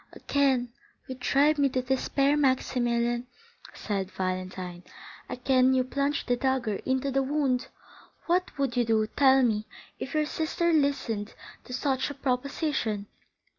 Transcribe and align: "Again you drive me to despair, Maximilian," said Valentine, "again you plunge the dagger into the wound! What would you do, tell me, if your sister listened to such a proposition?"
"Again 0.13 0.73
you 1.07 1.13
drive 1.13 1.59
me 1.59 1.69
to 1.69 1.81
despair, 1.83 2.35
Maximilian," 2.35 3.27
said 3.75 4.09
Valentine, 4.09 4.81
"again 5.29 5.75
you 5.75 5.83
plunge 5.83 6.25
the 6.25 6.35
dagger 6.35 6.77
into 6.87 7.11
the 7.11 7.21
wound! 7.21 7.67
What 8.25 8.57
would 8.57 8.75
you 8.75 8.83
do, 8.83 9.05
tell 9.05 9.43
me, 9.43 9.67
if 9.99 10.15
your 10.15 10.25
sister 10.25 10.73
listened 10.73 11.35
to 11.65 11.73
such 11.73 12.09
a 12.09 12.15
proposition?" 12.15 13.05